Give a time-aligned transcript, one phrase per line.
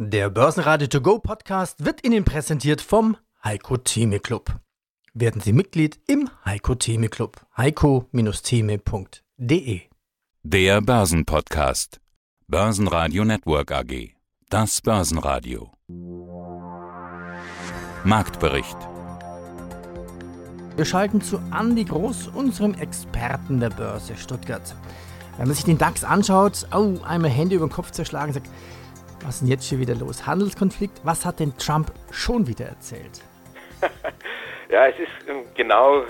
[0.00, 4.60] Der Börsenradio To Go Podcast wird Ihnen präsentiert vom Heiko Theme Club.
[5.12, 7.44] Werden Sie Mitglied im Heiko Theme Club.
[7.56, 9.80] heiko-theme.de
[10.44, 12.00] Der Börsenpodcast.
[12.46, 14.10] Börsenradio Network AG.
[14.50, 15.72] Das Börsenradio.
[18.04, 18.78] Marktbericht.
[20.76, 24.76] Wir schalten zu Andi Groß, unserem Experten der Börse Stuttgart.
[25.38, 28.48] Wenn man sich den DAX anschaut, oh, einmal Hände über den Kopf zerschlagen, sagt,
[29.22, 30.26] was ist denn jetzt schon wieder los?
[30.26, 33.22] Handelskonflikt, was hat denn Trump schon wieder erzählt?
[34.70, 36.02] ja, es ist ähm, genau,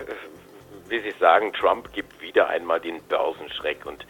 [0.89, 4.07] wie Sie sagen, Trump gibt wieder einmal den Börsenschreck und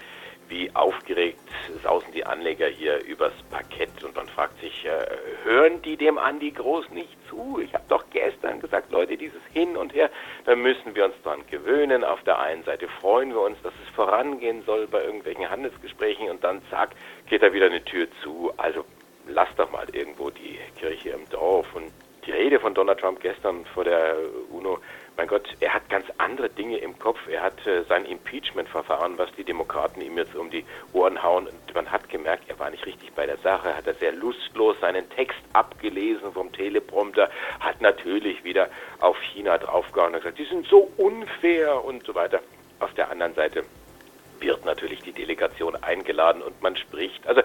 [0.49, 1.39] wie aufgeregt
[1.83, 5.07] sausen die Anleger hier übers Parkett und man fragt sich, äh,
[5.45, 7.61] hören die dem Andi Groß nicht zu?
[7.63, 10.11] Ich habe doch gestern gesagt, Leute, dieses Hin und Her,
[10.45, 12.05] da müssen wir uns dran gewöhnen.
[12.05, 16.43] Auf der einen Seite freuen wir uns, dass es vorangehen soll bei irgendwelchen Handelsgesprächen und
[16.43, 16.91] dann zack,
[17.29, 18.53] geht da wieder eine Tür zu.
[18.57, 18.85] Also
[19.27, 21.93] lass doch mal irgendwo die Kirche im Dorf und
[22.27, 24.17] die Rede von Donald Trump gestern vor der
[24.51, 24.79] UNO
[25.19, 27.19] mein Gott, er hat ganz andere Dinge im Kopf.
[27.29, 31.49] Er hat äh, sein Impeachment-Verfahren, was die Demokraten ihm jetzt um die Ohren hauen.
[31.49, 34.77] Und man hat gemerkt, er war nicht richtig bei der Sache, hat er sehr lustlos
[34.81, 38.69] seinen Text abgelesen vom Teleprompter, hat natürlich wieder
[39.01, 42.41] auf China draufgehauen und gesagt, die sind so unfair und so weiter.
[42.79, 43.65] Auf der anderen Seite
[44.41, 47.27] wird natürlich die Delegation eingeladen und man spricht.
[47.27, 47.43] Also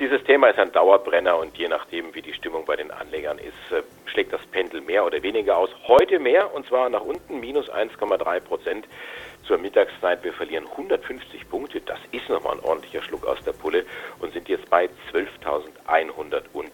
[0.00, 3.72] dieses Thema ist ein Dauerbrenner und je nachdem, wie die Stimmung bei den Anlegern ist,
[3.72, 5.70] äh, schlägt das Pendel mehr oder weniger aus.
[5.86, 8.86] Heute mehr und zwar nach unten minus 1,3 Prozent
[9.46, 10.22] zur Mittagszeit.
[10.24, 11.80] Wir verlieren 150 Punkte.
[11.80, 13.84] Das ist nochmal ein ordentlicher Schluck aus der Pulle
[14.20, 16.72] und sind jetzt bei 12.160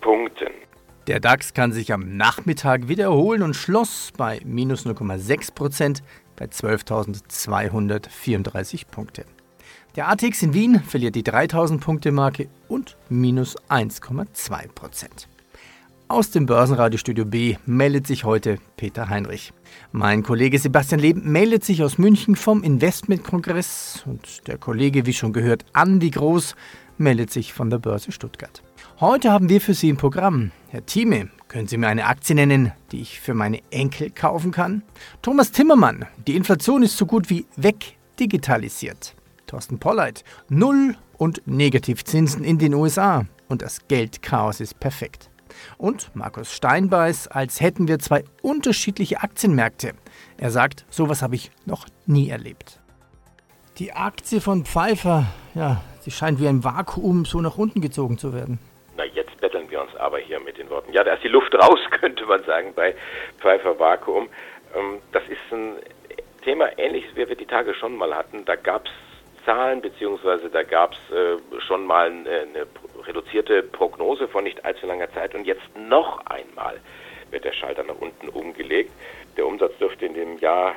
[0.00, 0.52] Punkten.
[1.06, 6.02] Der DAX kann sich am Nachmittag wiederholen und schloss bei minus 0,6 Prozent
[6.36, 9.26] bei 12.234 Punkte.
[9.96, 15.28] Der ATX in Wien verliert die 3000 Punkte Marke und minus 1,2 Prozent.
[16.08, 19.52] Aus dem Börsenradiostudio B meldet sich heute Peter Heinrich.
[19.90, 25.32] Mein Kollege Sebastian Leben meldet sich aus München vom Investmentkongress und der Kollege, wie schon
[25.32, 26.54] gehört, Andi Groß,
[26.96, 28.62] meldet sich von der Börse Stuttgart.
[29.00, 30.52] Heute haben wir für Sie ein Programm.
[30.68, 34.82] Herr Thieme, können Sie mir eine Aktie nennen, die ich für meine Enkel kaufen kann?
[35.22, 39.14] Thomas Timmermann, die Inflation ist so gut wie wegdigitalisiert.
[39.46, 40.24] Thorsten Polleit.
[40.48, 45.30] Null- und Negativzinsen in den USA und das Geldchaos ist perfekt.
[45.78, 49.94] Und Markus Steinbeiß, als hätten wir zwei unterschiedliche Aktienmärkte.
[50.36, 52.80] Er sagt, sowas habe ich noch nie erlebt.
[53.78, 58.32] Die Aktie von Pfeiffer, ja, sie scheint wie ein Vakuum so nach unten gezogen zu
[58.32, 58.58] werden.
[59.96, 60.92] Aber hier mit den Worten.
[60.92, 62.94] Ja, da ist die Luft raus, könnte man sagen, bei
[63.40, 64.28] Pfeiffer Vakuum.
[64.74, 65.76] Ähm, das ist ein
[66.42, 68.44] Thema ähnliches, wie wir die Tage schon mal hatten.
[68.44, 68.92] Da gab es
[69.44, 72.66] Zahlen, beziehungsweise da gab es äh, schon mal eine, eine
[73.06, 76.80] reduzierte Prognose von nicht allzu langer Zeit und jetzt noch einmal
[77.30, 78.90] wird der Schalter nach unten umgelegt.
[79.36, 80.74] Der Umsatz dürfte in dem Jahr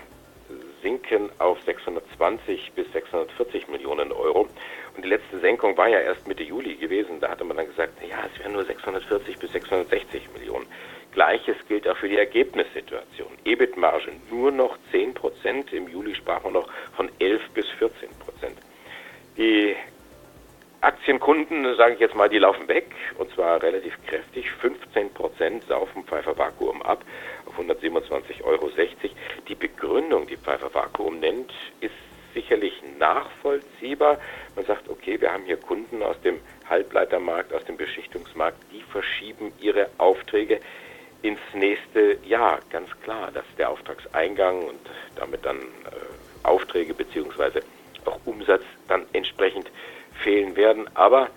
[0.81, 4.47] sinken auf 620 bis 640 Millionen Euro.
[4.95, 7.19] Und die letzte Senkung war ja erst Mitte Juli gewesen.
[7.19, 10.65] Da hatte man dann gesagt, ja, es wären nur 640 bis 660 Millionen.
[11.11, 13.31] Gleiches gilt auch für die Ergebnissituation.
[13.45, 15.73] EBIT-Marge nur noch 10 Prozent.
[15.73, 18.57] Im Juli sprach man noch von 11 bis 14 Prozent.
[19.37, 19.75] Die
[20.81, 24.49] Aktienkunden, sage ich jetzt mal, die laufen weg und zwar relativ kräftig.
[24.61, 27.03] 15 Prozent saufen Pfeiffer Vakuum ab
[27.45, 28.71] auf 127,60 Euro.
[29.49, 31.51] Die Begründung, die Pfeiffer Vakuum nennt,
[31.81, 31.93] ist
[32.33, 34.19] sicherlich nachvollziehbar.
[34.55, 39.51] Man sagt, okay, wir haben hier Kunden aus dem Halbleitermarkt, aus dem Beschichtungsmarkt, die verschieben
[39.59, 40.61] ihre Aufträge
[41.23, 42.61] ins nächste Jahr.
[42.69, 44.79] Ganz klar, dass der Auftragseingang und
[45.15, 47.63] damit dann äh, Aufträge beziehungsweise
[48.05, 49.69] auch Umsatz dann entsprechend
[50.23, 50.89] fehlen werden.
[50.95, 51.29] Aber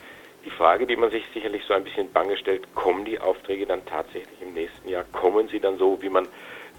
[0.44, 3.84] die Frage, die man sich sicherlich so ein bisschen bange stellt, kommen die Aufträge dann
[3.86, 5.04] tatsächlich im nächsten Jahr?
[5.12, 6.26] Kommen sie dann so, wie man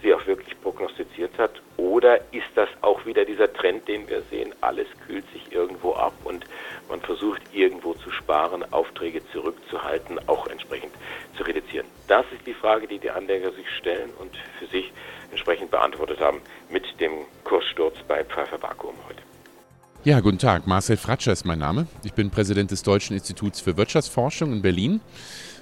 [0.02, 1.62] sie auch wirklich prognostiziert hat?
[1.78, 4.54] Oder ist das auch wieder dieser Trend, den wir sehen?
[4.62, 6.46] Alles kühlt sich irgendwo ab und
[6.90, 10.94] man versucht irgendwo zu sparen, Aufträge zurückzuhalten, auch entsprechend
[11.38, 11.88] zu reduzieren.
[12.08, 14.92] Das ist die Frage, die die Anleger sich stellen und für sich
[15.32, 19.33] entsprechend beantwortet haben mit dem Kurssturz bei Pfeiffer Vakuum heute.
[20.06, 20.68] Ja, guten Tag.
[20.68, 21.88] Marcel Fratscher ist mein Name.
[22.04, 25.00] Ich bin Präsident des Deutschen Instituts für Wirtschaftsforschung in Berlin,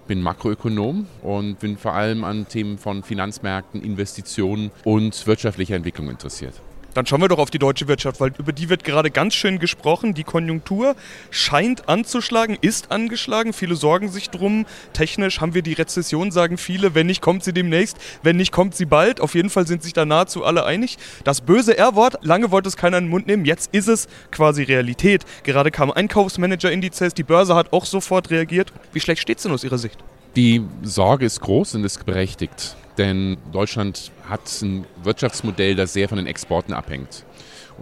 [0.07, 6.55] bin Makroökonom und bin vor allem an Themen von Finanzmärkten, Investitionen und wirtschaftlicher Entwicklung interessiert.
[6.93, 9.59] Dann schauen wir doch auf die deutsche Wirtschaft, weil über die wird gerade ganz schön
[9.59, 10.13] gesprochen.
[10.13, 10.95] Die Konjunktur
[11.29, 13.53] scheint anzuschlagen, ist angeschlagen.
[13.53, 14.65] Viele sorgen sich drum.
[14.91, 16.93] Technisch haben wir die Rezession, sagen viele.
[16.93, 17.97] Wenn nicht, kommt sie demnächst.
[18.23, 19.21] Wenn nicht, kommt sie bald.
[19.21, 20.97] Auf jeden Fall sind sich da nahezu alle einig.
[21.23, 23.45] Das böse R-Wort, lange wollte es keiner in den Mund nehmen.
[23.45, 25.25] Jetzt ist es quasi Realität.
[25.43, 27.13] Gerade kamen Einkaufsmanager-Indizes.
[27.13, 28.73] Die Börse hat auch sofort reagiert.
[28.91, 29.97] Wie schlecht steht es denn aus Ihrer Sicht?
[30.35, 36.17] Die Sorge ist groß und ist berechtigt, denn Deutschland hat ein Wirtschaftsmodell, das sehr von
[36.17, 37.25] den Exporten abhängt.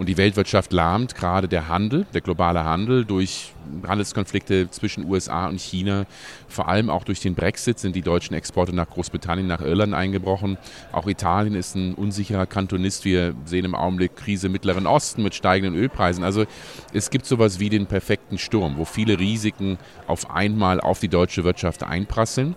[0.00, 3.52] Und die Weltwirtschaft lahmt gerade der Handel, der globale Handel durch
[3.86, 6.06] Handelskonflikte zwischen USA und China.
[6.48, 10.56] Vor allem auch durch den Brexit sind die deutschen Exporte nach Großbritannien, nach Irland eingebrochen.
[10.92, 13.04] Auch Italien ist ein unsicherer Kantonist.
[13.04, 16.24] Wir sehen im Augenblick Krise im Mittleren Osten mit steigenden Ölpreisen.
[16.24, 16.46] Also
[16.94, 19.76] es gibt sowas wie den perfekten Sturm, wo viele Risiken
[20.06, 22.56] auf einmal auf die deutsche Wirtschaft einprasseln.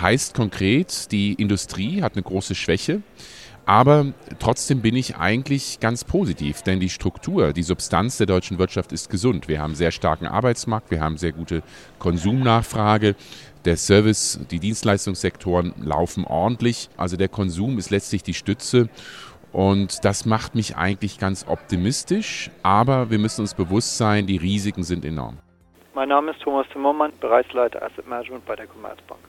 [0.00, 3.02] Heißt konkret, die Industrie hat eine große Schwäche.
[3.64, 4.06] Aber
[4.40, 9.08] trotzdem bin ich eigentlich ganz positiv, denn die Struktur, die Substanz der deutschen Wirtschaft ist
[9.08, 9.46] gesund.
[9.46, 11.62] Wir haben einen sehr starken Arbeitsmarkt, wir haben sehr gute
[12.00, 13.14] Konsumnachfrage.
[13.64, 16.88] Der Service, die Dienstleistungssektoren laufen ordentlich.
[16.96, 18.88] Also der Konsum ist letztlich die Stütze.
[19.52, 22.50] Und das macht mich eigentlich ganz optimistisch.
[22.64, 25.38] Aber wir müssen uns bewusst sein, die Risiken sind enorm.
[25.94, 29.20] Mein Name ist Thomas Zimmermann, Bereichsleiter Asset Management bei der Commerzbank.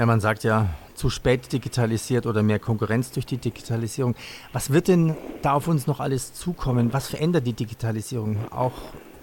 [0.00, 0.64] Ja, man sagt ja,
[0.94, 4.14] zu spät digitalisiert oder mehr Konkurrenz durch die Digitalisierung.
[4.50, 6.94] Was wird denn da auf uns noch alles zukommen?
[6.94, 8.72] Was verändert die Digitalisierung auch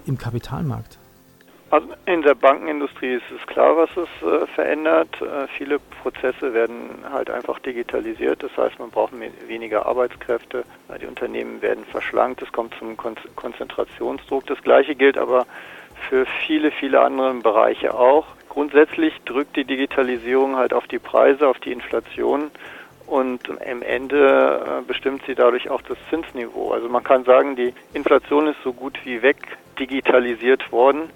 [0.05, 0.99] im Kapitalmarkt?
[1.71, 5.19] Also in der Bankenindustrie ist es klar, was es äh, verändert.
[5.19, 8.43] Äh, viele Prozesse werden halt einfach digitalisiert.
[8.43, 9.13] Das heißt, man braucht
[9.47, 10.63] weniger Arbeitskräfte.
[11.01, 12.43] Die Unternehmen werden verschlankt.
[12.43, 14.45] Es kommt zum Kon Konzentrationsdruck.
[14.45, 15.47] Das Gleiche gilt aber
[16.07, 18.36] für viele, viele andere Bereiche auch.
[18.57, 22.49] Grundsätzlich drückt die Digitalisierung halt auf die Preise, auf die Inflation
[23.05, 26.71] und am Ende äh, bestimmt sie dadurch auch das Zinsniveau.
[26.71, 29.37] Also man kann sagen, die Inflation ist so gut wie weg
[29.77, 31.11] digitalisiert worden,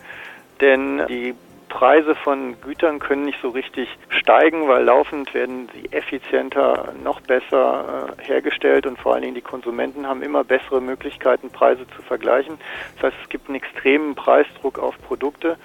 [0.61, 1.33] denn die
[1.71, 8.13] Preise von Gütern können nicht so richtig steigen, weil laufend werden sie effizienter, noch besser
[8.19, 12.57] äh, hergestellt und vor allen Dingen die Konsumenten haben immer bessere Möglichkeiten, Preise zu vergleichen.
[12.95, 15.57] Das heißt, es gibt einen extremen Preisdruck auf Produkte.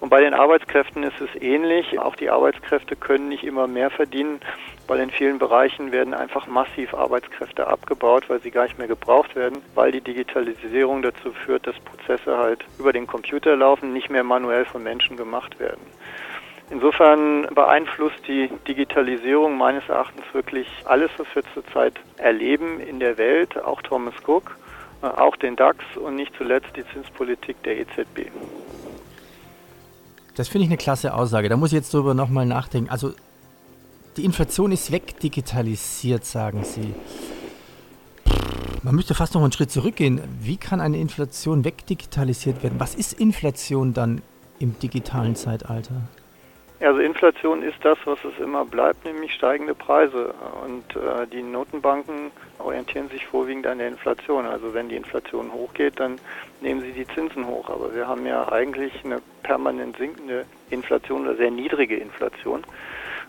[0.00, 1.98] Und bei den Arbeitskräften ist es ähnlich.
[1.98, 4.40] Auch die Arbeitskräfte können nicht immer mehr verdienen,
[4.86, 9.34] weil in vielen Bereichen werden einfach massiv Arbeitskräfte abgebaut, weil sie gar nicht mehr gebraucht
[9.34, 14.24] werden, weil die Digitalisierung dazu führt, dass Prozesse halt über den Computer laufen, nicht mehr
[14.24, 15.80] manuell von Menschen gemacht werden.
[16.70, 23.62] Insofern beeinflusst die Digitalisierung meines Erachtens wirklich alles, was wir zurzeit erleben in der Welt,
[23.62, 24.56] auch Thomas Cook,
[25.02, 28.30] äh, auch den DAX und nicht zuletzt die Zinspolitik der EZB.
[30.36, 31.48] Das finde ich eine klasse Aussage.
[31.48, 32.90] Da muss ich jetzt drüber nochmal nachdenken.
[32.90, 33.12] Also
[34.16, 36.94] die Inflation ist wegdigitalisiert, sagen Sie.
[38.82, 40.20] Man müsste fast noch einen Schritt zurückgehen.
[40.40, 42.78] Wie kann eine Inflation wegdigitalisiert werden?
[42.78, 44.20] Was ist Inflation dann
[44.58, 46.02] im digitalen Zeitalter?
[46.80, 50.34] Also Inflation ist das, was es immer bleibt, nämlich steigende Preise.
[50.66, 54.44] Und äh, die Notenbanken orientieren sich vorwiegend an der Inflation.
[54.44, 56.18] Also wenn die Inflation hochgeht, dann
[56.60, 57.70] nehmen sie die Zinsen hoch.
[57.70, 62.64] Aber wir haben ja eigentlich eine permanent sinkende Inflation oder sehr niedrige Inflation.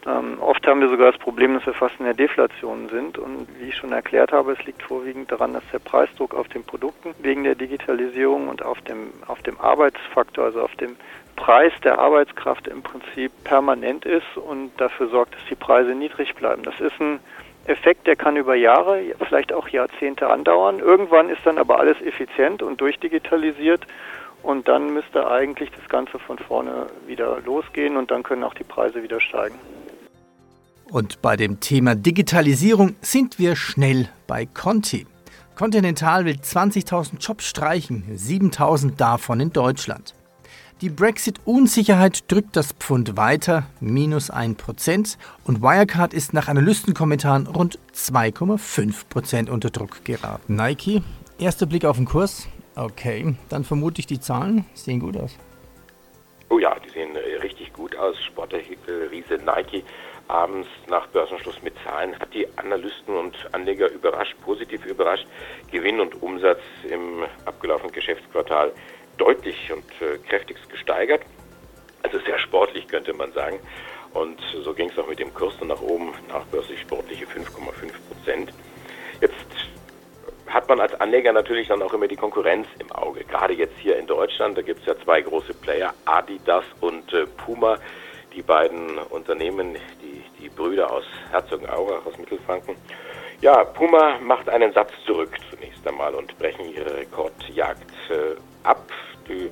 [0.07, 3.17] Ähm, oft haben wir sogar das Problem, dass wir fast in der Deflation sind.
[3.17, 6.63] Und wie ich schon erklärt habe, es liegt vorwiegend daran, dass der Preisdruck auf den
[6.63, 10.95] Produkten wegen der Digitalisierung und auf dem, auf dem Arbeitsfaktor, also auf dem
[11.35, 16.63] Preis der Arbeitskraft im Prinzip permanent ist und dafür sorgt, dass die Preise niedrig bleiben.
[16.63, 17.19] Das ist ein
[17.65, 20.79] Effekt, der kann über Jahre, vielleicht auch Jahrzehnte andauern.
[20.79, 23.85] Irgendwann ist dann aber alles effizient und durchdigitalisiert
[24.43, 28.63] und dann müsste eigentlich das Ganze von vorne wieder losgehen und dann können auch die
[28.63, 29.57] Preise wieder steigen.
[30.91, 35.07] Und bei dem Thema Digitalisierung sind wir schnell bei Conti.
[35.55, 40.13] Continental will 20.000 Jobs streichen, 7.000 davon in Deutschland.
[40.81, 49.49] Die Brexit-Unsicherheit drückt das Pfund weiter, minus 1%, und Wirecard ist nach Analystenkommentaren rund 2,5%
[49.49, 50.55] unter Druck geraten.
[50.55, 51.01] Nike,
[51.39, 52.49] erster Blick auf den Kurs.
[52.75, 55.37] Okay, dann vermute ich, die Zahlen sehen gut aus.
[56.49, 58.21] Oh ja, die sehen äh, richtig gut aus.
[58.21, 59.83] Sportriese Nike
[60.27, 65.27] abends nach Börsenschluss mit Zahlen hat die Analysten und Anleger überrascht, positiv überrascht.
[65.71, 68.71] Gewinn und Umsatz im abgelaufenen Geschäftsquartal
[69.17, 71.21] deutlich und äh, kräftigst gesteigert.
[72.03, 73.59] Also sehr sportlich könnte man sagen.
[74.13, 78.53] Und so ging es auch mit dem Kurs dann nach oben, nachbörslich sportliche 5,5 Prozent.
[79.19, 79.33] Jetzt
[80.47, 83.25] hat man als Anleger natürlich dann auch immer die Konkurrenz im Auge.
[83.25, 87.25] Gerade jetzt hier in Deutschland, da gibt es ja zwei große Player, Adidas und äh,
[87.25, 87.77] Puma.
[88.33, 90.14] Die beiden Unternehmen, die,
[90.45, 92.75] die Brüder aus Herzogenaurach, aus Mittelfranken.
[93.41, 98.87] Ja, Puma macht einen Satz zurück zunächst einmal und brechen ihre Rekordjagd äh, ab.
[99.27, 99.47] Die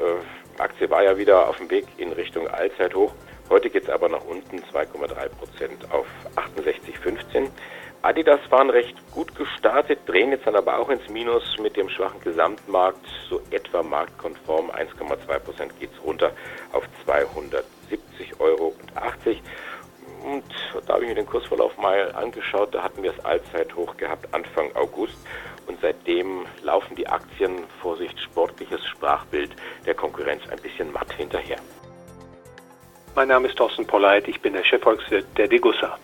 [0.00, 3.12] äh, Aktie war ja wieder auf dem Weg in Richtung Allzeithoch.
[3.50, 6.06] Heute geht es aber nach unten 2,3 Prozent auf
[6.36, 7.50] 68,15.
[8.02, 12.20] Adidas waren recht gut gestartet, drehen jetzt dann aber auch ins Minus mit dem schwachen
[12.20, 16.32] Gesamtmarkt, so etwa marktkonform 1,2 Prozent geht es runter
[16.72, 18.74] auf 270,80 Euro.
[20.24, 20.44] Und
[20.86, 24.74] da habe ich mir den Kursverlauf mal angeschaut, da hatten wir das Allzeithoch gehabt Anfang
[24.74, 25.18] August
[25.66, 29.50] und seitdem laufen die Aktien, Vorsicht, sportliches Sprachbild
[29.84, 31.58] der Konkurrenz ein bisschen matt hinterher.
[33.14, 35.98] Mein Name ist Thorsten Polleit, ich bin der Chefvolkswirt der Degussa.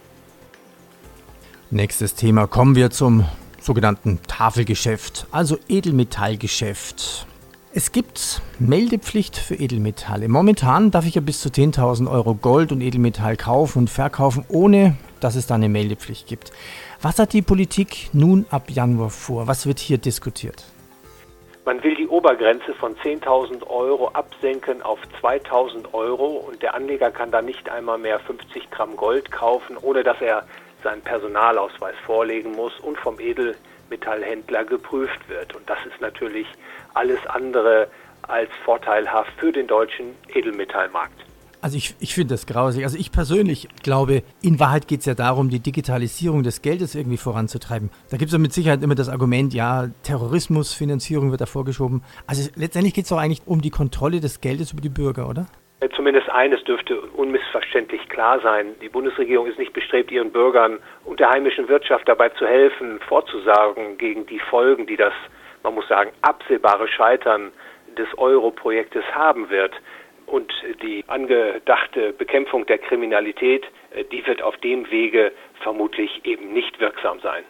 [1.71, 3.25] Nächstes Thema kommen wir zum
[3.59, 7.27] sogenannten Tafelgeschäft, also Edelmetallgeschäft.
[7.73, 10.27] Es gibt Meldepflicht für Edelmetalle.
[10.27, 14.97] Momentan darf ich ja bis zu 10.000 Euro Gold und Edelmetall kaufen und verkaufen, ohne
[15.21, 16.51] dass es da eine Meldepflicht gibt.
[17.01, 19.47] Was hat die Politik nun ab Januar vor?
[19.47, 20.65] Was wird hier diskutiert?
[21.65, 27.31] Man will die Obergrenze von 10.000 Euro absenken auf 2.000 Euro und der Anleger kann
[27.31, 30.45] dann nicht einmal mehr 50 Gramm Gold kaufen, ohne dass er
[30.83, 33.21] seinen Personalausweis vorlegen muss und vom
[33.91, 35.55] Edelmetallhändler geprüft wird.
[35.55, 36.47] Und das ist natürlich
[36.95, 37.89] alles andere
[38.23, 41.25] als vorteilhaft für den deutschen Edelmetallmarkt.
[41.63, 42.85] Also ich, ich finde das grausig.
[42.85, 47.19] Also ich persönlich glaube, in Wahrheit geht es ja darum, die Digitalisierung des Geldes irgendwie
[47.19, 47.91] voranzutreiben.
[48.09, 52.03] Da gibt es ja mit Sicherheit immer das Argument, ja, Terrorismusfinanzierung wird da vorgeschoben.
[52.27, 55.47] Also letztendlich geht es doch eigentlich um die Kontrolle des Geldes über die Bürger, oder?
[55.97, 58.75] Zumindest eines dürfte unmissverständlich klar sein.
[58.83, 63.97] Die Bundesregierung ist nicht bestrebt, ihren Bürgern und der heimischen Wirtschaft dabei zu helfen, vorzusagen
[63.97, 65.15] gegen die Folgen, die das,
[65.63, 67.51] man muss sagen, absehbare Scheitern
[67.97, 69.73] des Euro-Projektes haben wird.
[70.27, 75.33] Und die angedachte Bekämpfung der Kriminalität, äh, die wird auf dem Wege
[75.63, 77.43] vermutlich eben nicht wirksam sein.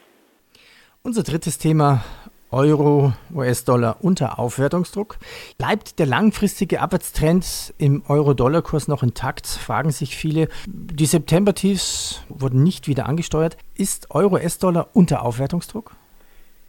[1.03, 2.05] Unser drittes Thema
[2.53, 5.19] Euro, US-Dollar unter Aufwertungsdruck.
[5.57, 10.49] Bleibt der langfristige Abwärtstrend im Euro-Dollar-Kurs noch intakt, fragen sich viele.
[10.67, 13.57] Die September-Tiefs wurden nicht wieder angesteuert.
[13.77, 15.93] Ist Euro-US-Dollar unter Aufwertungsdruck?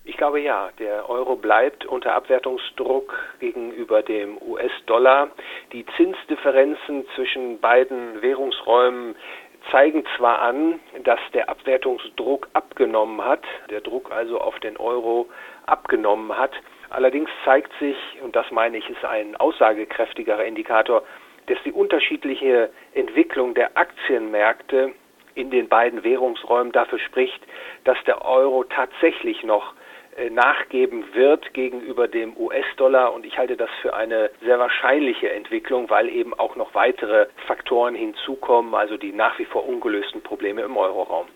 [0.03, 5.29] Ich glaube ja, der Euro bleibt unter Abwertungsdruck gegenüber dem US-Dollar.
[5.73, 9.15] Die Zinsdifferenzen zwischen beiden Währungsräumen
[9.69, 15.27] zeigen zwar an, dass der Abwertungsdruck abgenommen hat, der Druck also auf den Euro
[15.65, 16.51] abgenommen hat.
[16.89, 21.03] Allerdings zeigt sich, und das meine ich ist ein aussagekräftigerer Indikator,
[21.48, 24.91] dass die unterschiedliche Entwicklung der Aktienmärkte
[25.36, 27.41] in den beiden Währungsräumen dafür spricht,
[27.84, 29.74] dass der Euro tatsächlich noch
[30.18, 35.89] äh, nachgeben wird gegenüber dem US-Dollar und ich halte das für eine sehr wahrscheinliche Entwicklung,
[35.89, 40.75] weil eben auch noch weitere Faktoren hinzukommen, also die nach wie vor ungelösten Probleme im
[40.75, 41.27] Euroraum.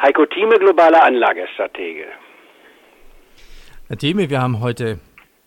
[0.00, 2.06] Heiko Thieme, globaler Anlagestratege.
[3.88, 4.98] Herr Thieme, wir haben heute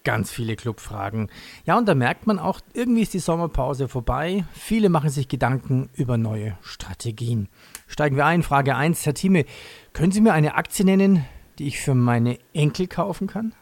[0.04, 1.30] ganz viele Clubfragen.
[1.66, 4.44] Ja, und da merkt man auch, irgendwie ist die Sommerpause vorbei.
[4.54, 7.48] Viele machen sich Gedanken über neue Strategien.
[7.88, 8.42] Steigen wir ein.
[8.42, 9.06] Frage 1.
[9.06, 9.46] Herr Thieme,
[9.94, 11.26] können Sie mir eine Aktie nennen,
[11.60, 13.54] die ich für meine Enkel kaufen kann?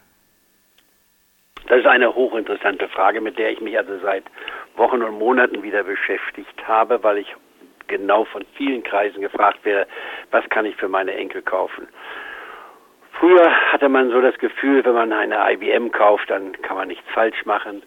[1.66, 4.24] Das ist eine hochinteressante Frage, mit der ich mich also seit
[4.76, 7.34] Wochen und Monaten wieder beschäftigt habe, weil ich
[7.88, 9.88] genau von vielen Kreisen gefragt werde,
[10.30, 11.88] was kann ich für meine Enkel kaufen.
[13.12, 17.08] Früher hatte man so das Gefühl, wenn man eine IBM kauft, dann kann man nichts
[17.12, 17.82] falsch machen.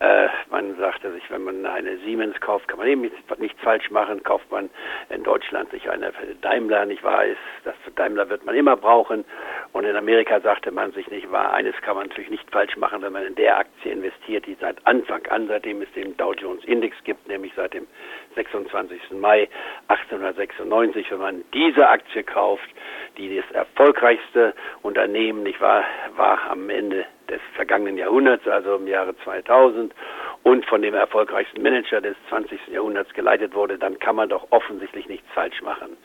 [0.00, 4.22] Äh, man sagte sich, wenn man eine Siemens kauft, kann man eben nichts falsch machen.
[4.22, 4.70] Kauft man
[5.10, 9.24] in Deutschland sich eine Daimler, nicht wahr ist, das Daimler wird man immer brauchen.
[9.72, 13.02] Und in Amerika sagte man sich nicht wahr, eines kann man natürlich nicht falsch machen,
[13.02, 16.64] wenn man in der Aktie investiert, die seit Anfang an, seitdem es den Dow Jones
[16.64, 17.88] Index gibt, nämlich seit dem
[18.36, 19.10] 26.
[19.12, 19.48] Mai
[19.88, 22.68] 1896, wenn man diese Aktie kauft,
[23.16, 25.82] die das erfolgreichste Unternehmen, nicht wahr,
[26.16, 29.94] war am Ende des vergangenen Jahrhunderts, also im Jahre 2000,
[30.42, 32.68] und von dem erfolgreichsten Manager des 20.
[32.68, 35.96] Jahrhunderts geleitet wurde, dann kann man doch offensichtlich nichts falsch machen.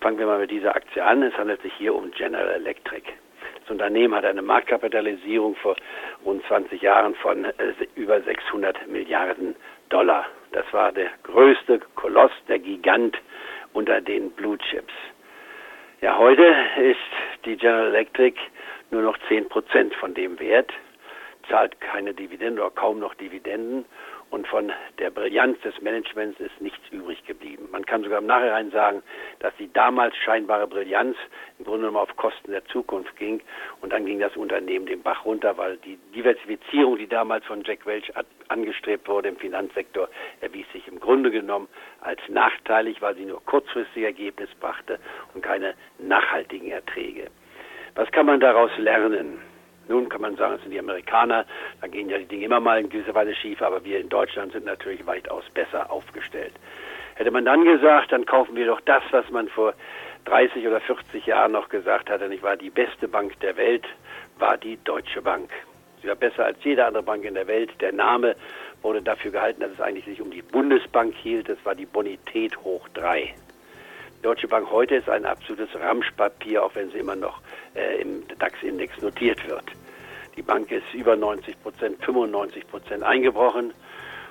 [0.00, 1.22] Fangen wir mal mit dieser Aktie an.
[1.22, 3.04] Es handelt sich hier um General Electric.
[3.60, 5.76] Das Unternehmen hat eine Marktkapitalisierung vor
[6.24, 7.52] rund 20 Jahren von äh,
[7.94, 9.54] über 600 Milliarden
[9.90, 10.26] Dollar.
[10.52, 13.16] Das war der größte Koloss, der Gigant
[13.72, 14.92] unter den Blue Chips.
[16.00, 16.42] Ja, heute
[16.80, 18.40] ist die General Electric
[18.90, 20.72] nur noch 10 Prozent von dem Wert.
[21.48, 23.84] zahlt keine Dividende oder kaum noch Dividenden
[24.30, 27.68] und von der Brillanz des Managements ist nichts übrig geblieben.
[27.72, 29.02] Man kann sogar im Nachhinein sagen,
[29.40, 31.16] dass die damals scheinbare Brillanz
[31.58, 33.42] im Grunde genommen auf Kosten der Zukunft ging
[33.80, 37.84] und dann ging das Unternehmen den Bach runter, weil die Diversifizierung, die damals von Jack
[37.86, 38.12] Welch
[38.48, 40.08] angestrebt wurde im Finanzsektor,
[40.40, 41.68] erwies sich im Grunde genommen
[42.00, 45.00] als nachteilig, weil sie nur kurzfristige Ergebnisse brachte
[45.34, 47.30] und keine nachhaltigen Erträge.
[47.94, 49.38] Was kann man daraus lernen?
[49.88, 51.44] Nun kann man sagen, es sind die Amerikaner,
[51.80, 54.52] da gehen ja die Dinge immer mal in gewisser Weise schief, aber wir in Deutschland
[54.52, 56.52] sind natürlich weitaus besser aufgestellt.
[57.16, 59.74] Hätte man dann gesagt, dann kaufen wir doch das, was man vor
[60.26, 62.56] 30 oder 40 Jahren noch gesagt hatte, nicht wahr?
[62.56, 63.84] Die beste Bank der Welt
[64.38, 65.50] war die Deutsche Bank.
[66.00, 67.70] Sie war besser als jede andere Bank in der Welt.
[67.80, 68.36] Der Name
[68.82, 71.48] wurde dafür gehalten, dass es eigentlich sich um die Bundesbank hielt.
[71.48, 73.34] Das war die Bonität hoch drei.
[74.22, 77.40] Deutsche Bank heute ist ein absolutes Ramschpapier, auch wenn sie immer noch
[77.74, 79.64] äh, im DAX-Index notiert wird.
[80.36, 83.72] Die Bank ist über 90 Prozent, 95 Prozent eingebrochen.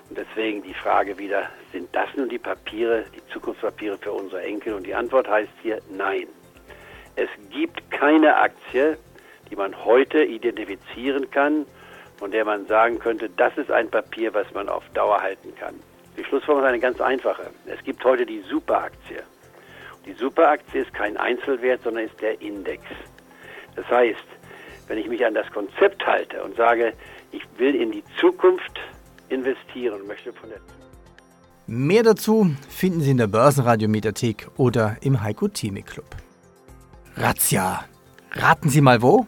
[0.10, 4.76] Und deswegen die Frage wieder, sind das nun die Papiere, die Zukunftspapiere für unsere Enkel?
[4.76, 6.28] Und die Antwort heißt hier nein.
[7.16, 8.96] Es gibt keine Aktie,
[9.50, 11.66] die man heute identifizieren kann,
[12.18, 15.74] von der man sagen könnte, das ist ein Papier, was man auf Dauer halten kann.
[16.16, 17.50] Die Schlussfolgerung ist eine ganz einfache.
[17.66, 19.24] Es gibt heute die Superaktie.
[20.10, 22.82] Die Superaktie ist kein Einzelwert, sondern ist der Index.
[23.76, 24.26] Das heißt,
[24.88, 26.94] wenn ich mich an das Konzept halte und sage,
[27.32, 28.80] ich will in die Zukunft
[29.30, 30.58] investieren, möchte von der
[31.68, 36.08] Mehr dazu finden Sie in der Börsenradio-Mediathek oder im Heiko Theme Club.
[37.16, 37.86] Razzia.
[38.32, 39.28] Raten Sie mal wo?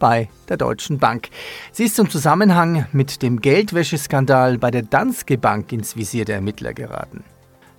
[0.00, 1.28] Bei der Deutschen Bank.
[1.70, 6.74] Sie ist im Zusammenhang mit dem Geldwäscheskandal bei der Danske Bank ins Visier der Ermittler
[6.74, 7.22] geraten.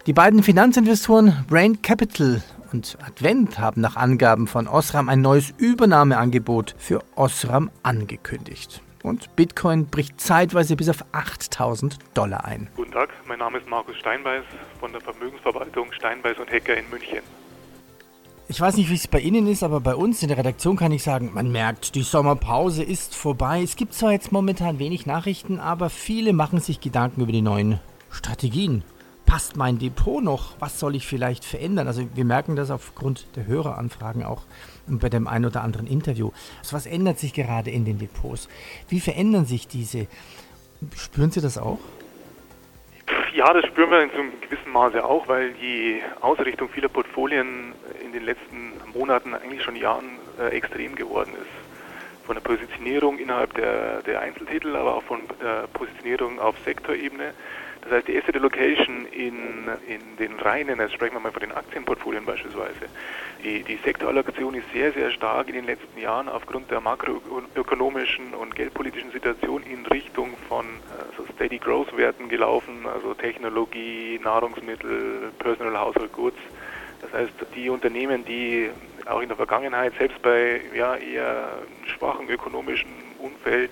[0.08, 2.42] Die beiden Finanzinvestoren Brain Capital
[2.74, 8.82] und Advent haben nach Angaben von Osram ein neues Übernahmeangebot für Osram angekündigt.
[9.04, 12.68] Und Bitcoin bricht zeitweise bis auf 8000 Dollar ein.
[12.76, 14.44] Guten Tag, mein Name ist Markus Steinbeiß
[14.80, 17.20] von der Vermögensverwaltung Steinbeiß und Hecker in München.
[18.48, 20.92] Ich weiß nicht, wie es bei Ihnen ist, aber bei uns in der Redaktion kann
[20.92, 23.62] ich sagen, man merkt, die Sommerpause ist vorbei.
[23.62, 27.80] Es gibt zwar jetzt momentan wenig Nachrichten, aber viele machen sich Gedanken über die neuen
[28.10, 28.84] Strategien
[29.32, 30.56] passt mein Depot noch?
[30.60, 31.88] Was soll ich vielleicht verändern?
[31.88, 34.42] Also wir merken das aufgrund der Höreranfragen auch
[34.88, 36.32] bei dem einen oder anderen Interview.
[36.60, 38.50] Also was ändert sich gerade in den Depots?
[38.90, 40.08] Wie verändern sich diese?
[40.98, 41.80] Spüren Sie das auch?
[43.34, 47.72] Ja, das spüren wir in so einem gewissen Maße auch, weil die Ausrichtung vieler Portfolien
[48.04, 52.26] in den letzten Monaten, eigentlich schon Jahren, äh, extrem geworden ist.
[52.26, 57.34] Von der Positionierung innerhalb der, der Einzeltitel, aber auch von der Positionierung auf Sektorebene.
[57.82, 61.52] Das heißt, die Asset Allocation in, in den reinen, jetzt sprechen wir mal von den
[61.52, 62.88] Aktienportfolien beispielsweise,
[63.44, 68.56] die, die Sektorallokation ist sehr, sehr stark in den letzten Jahren aufgrund der makroökonomischen und
[68.56, 70.66] geldpolitischen Situation in Richtung von
[71.00, 76.38] also Steady Growth Werten gelaufen, also Technologie, Nahrungsmittel, Personal Household Goods.
[77.02, 78.70] Das heißt, die Unternehmen, die
[79.08, 81.50] auch in der Vergangenheit selbst bei ja, eher
[81.86, 83.72] schwachen ökonomischen Umfeld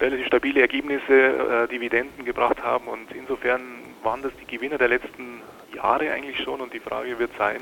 [0.00, 3.60] relativ stabile Ergebnisse, äh, Dividenden gebracht haben und insofern
[4.02, 5.42] waren das die Gewinner der letzten
[5.74, 7.60] Jahre eigentlich schon und die Frage wird sein,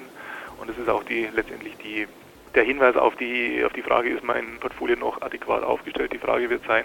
[0.61, 2.07] und das ist auch die letztendlich die
[2.55, 6.13] der Hinweis auf die auf die Frage, ist mein Portfolio noch adäquat aufgestellt?
[6.13, 6.85] Die Frage wird sein,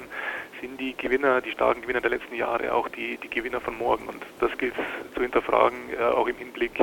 [0.62, 4.08] sind die Gewinner, die starken Gewinner der letzten Jahre auch die, die Gewinner von morgen?
[4.08, 4.74] Und das gilt
[5.14, 6.80] zu hinterfragen, äh, auch im Hinblick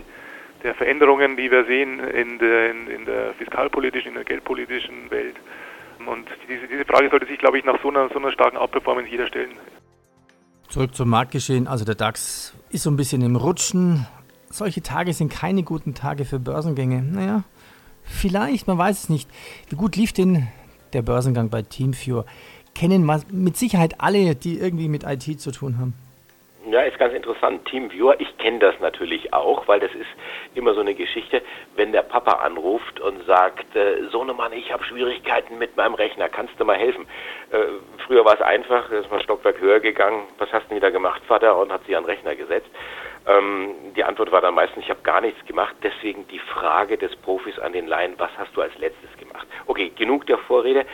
[0.63, 5.37] der Veränderungen, die wir sehen in der, in, in der fiskalpolitischen, in der geldpolitischen Welt.
[6.07, 9.11] Und diese, diese Frage sollte sich, glaube ich, nach so einer, so einer starken Outperformance
[9.11, 9.53] jeder stellen.
[10.69, 11.67] Zurück zum Marktgeschehen.
[11.67, 14.07] Also der DAX ist so ein bisschen im Rutschen.
[14.51, 17.03] Solche Tage sind keine guten Tage für Börsengänge.
[17.03, 17.45] Naja,
[18.05, 19.29] vielleicht, man weiß es nicht.
[19.69, 20.49] Wie gut lief denn
[20.93, 22.25] der Börsengang bei TeamViewer?
[22.75, 25.95] Kennen mit Sicherheit alle, die irgendwie mit IT zu tun haben.
[26.67, 27.65] Ja, ist ganz interessant.
[27.65, 30.09] Teamviewer, ich kenne das natürlich auch, weil das ist
[30.55, 31.41] immer so eine Geschichte,
[31.75, 36.61] wenn der Papa anruft und sagt, äh, Sohnemann, ich habe Schwierigkeiten mit meinem Rechner, kannst
[36.61, 37.07] du mal helfen?
[37.51, 37.57] Äh,
[38.07, 41.57] früher war es einfach, ist mal Stockwerk höher gegangen, was hast du wieder gemacht, Vater,
[41.57, 42.69] und hat sie an den Rechner gesetzt.
[43.27, 47.17] Ähm, die Antwort war dann meistens, ich habe gar nichts gemacht, deswegen die Frage des
[47.17, 49.47] Profis an den Laien, was hast du als letztes gemacht?
[49.67, 50.85] Okay, genug der Vorrede.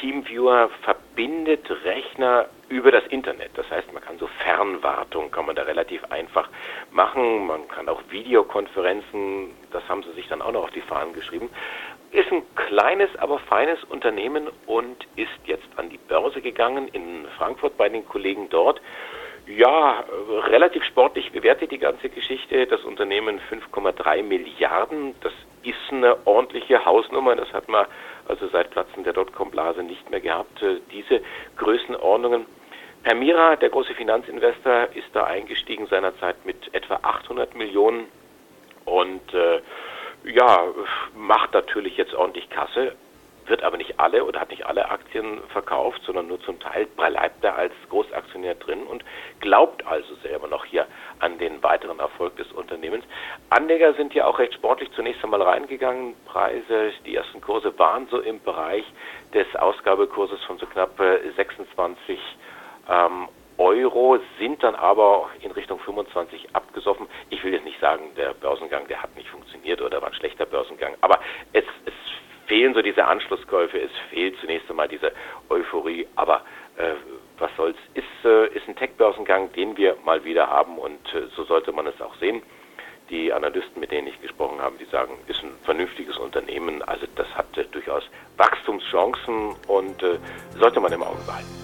[0.00, 3.52] TeamViewer verbindet Rechner über das Internet.
[3.54, 6.48] Das heißt, man kann so Fernwartung, kann man da relativ einfach
[6.90, 7.46] machen.
[7.46, 11.48] Man kann auch Videokonferenzen, das haben sie sich dann auch noch auf die Fahnen geschrieben.
[12.10, 17.76] Ist ein kleines, aber feines Unternehmen und ist jetzt an die Börse gegangen in Frankfurt
[17.76, 18.80] bei den Kollegen dort.
[19.46, 20.04] Ja,
[20.48, 22.66] relativ sportlich bewertet die ganze Geschichte.
[22.66, 25.14] Das Unternehmen 5,3 Milliarden.
[25.20, 25.32] Das
[25.62, 27.36] ist eine ordentliche Hausnummer.
[27.36, 27.86] Das hat man
[28.26, 30.62] also seit Platzen der Dotcom-Blase nicht mehr gehabt.
[30.62, 31.20] Äh, diese
[31.56, 32.46] Größenordnungen.
[33.04, 38.06] Permira, der große Finanzinvestor, ist da eingestiegen seinerzeit mit etwa 800 Millionen
[38.86, 39.60] und äh,
[40.24, 40.68] ja,
[41.14, 42.96] macht natürlich jetzt ordentlich Kasse
[43.46, 47.44] wird aber nicht alle oder hat nicht alle Aktien verkauft, sondern nur zum Teil bleibt
[47.44, 49.04] er als Großaktionär drin und
[49.40, 50.86] glaubt also selber noch hier
[51.18, 53.04] an den weiteren Erfolg des Unternehmens.
[53.50, 56.14] Anleger sind ja auch recht sportlich zunächst einmal reingegangen.
[56.26, 58.84] Preise, die ersten Kurse waren so im Bereich
[59.32, 60.98] des Ausgabekurses von so knapp
[61.36, 62.18] 26
[62.88, 67.06] ähm, Euro, sind dann aber in Richtung 25 abgesoffen.
[67.30, 70.46] Ich will jetzt nicht sagen, der Börsengang, der hat nicht funktioniert oder war ein schlechter
[70.46, 71.20] Börsengang, aber
[71.52, 71.94] es, es
[72.46, 75.12] fehlen so diese Anschlusskäufe, es fehlt zunächst einmal diese
[75.48, 76.42] Euphorie, aber
[76.76, 76.94] äh,
[77.38, 81.44] was soll's, ist, äh, ist ein Tech-Börsengang, den wir mal wieder haben und äh, so
[81.44, 82.42] sollte man es auch sehen.
[83.10, 87.28] Die Analysten, mit denen ich gesprochen habe, die sagen, ist ein vernünftiges Unternehmen, also das
[87.34, 88.04] hat äh, durchaus
[88.36, 90.18] Wachstumschancen und äh,
[90.58, 91.63] sollte man im Auge behalten.